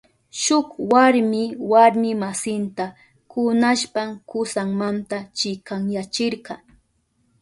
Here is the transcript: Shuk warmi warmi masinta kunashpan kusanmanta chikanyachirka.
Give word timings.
Shuk 0.43 0.67
warmi 0.91 1.41
warmi 1.71 2.11
masinta 2.21 2.85
kunashpan 3.31 4.09
kusanmanta 4.29 5.17
chikanyachirka. 5.37 6.53